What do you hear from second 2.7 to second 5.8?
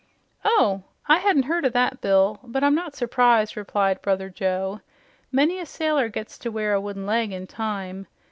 not surprised," replied Brother Joe. "Many a